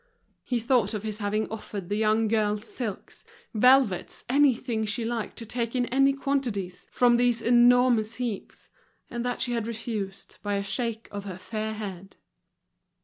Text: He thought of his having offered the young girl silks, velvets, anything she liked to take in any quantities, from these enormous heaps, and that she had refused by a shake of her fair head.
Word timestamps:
He 0.43 0.59
thought 0.59 0.95
of 0.95 1.03
his 1.03 1.19
having 1.19 1.47
offered 1.51 1.87
the 1.87 1.95
young 1.95 2.27
girl 2.27 2.57
silks, 2.57 3.23
velvets, 3.53 4.25
anything 4.27 4.83
she 4.83 5.05
liked 5.05 5.37
to 5.37 5.45
take 5.45 5.75
in 5.75 5.85
any 5.93 6.11
quantities, 6.13 6.87
from 6.91 7.17
these 7.17 7.39
enormous 7.43 8.15
heaps, 8.15 8.69
and 9.11 9.23
that 9.23 9.41
she 9.41 9.51
had 9.51 9.67
refused 9.67 10.39
by 10.41 10.55
a 10.55 10.63
shake 10.63 11.07
of 11.11 11.25
her 11.25 11.37
fair 11.37 11.73
head. 11.75 12.17